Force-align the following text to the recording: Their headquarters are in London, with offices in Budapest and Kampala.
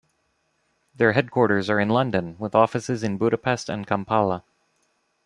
Their 0.95 1.11
headquarters 1.13 1.69
are 1.69 1.79
in 1.79 1.89
London, 1.89 2.35
with 2.39 2.55
offices 2.55 3.03
in 3.03 3.19
Budapest 3.19 3.69
and 3.69 3.85
Kampala. 3.85 4.43